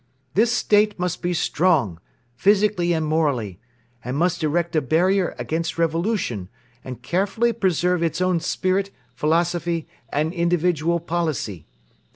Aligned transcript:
This 0.33 0.51
State 0.51 0.97
must 0.97 1.21
be 1.21 1.31
strong, 1.31 1.99
physically 2.35 2.91
and 2.91 3.05
morally, 3.05 3.59
and 4.03 4.17
must 4.17 4.43
erect 4.43 4.75
a 4.75 4.81
barrier 4.81 5.35
against 5.37 5.77
revolution 5.77 6.49
and 6.83 7.03
carefully 7.03 7.53
preserve 7.53 8.01
its 8.01 8.19
own 8.19 8.39
spirit, 8.39 8.89
philosophy 9.13 9.87
and 10.11 10.33
individual 10.33 10.99
policy. 10.99 11.67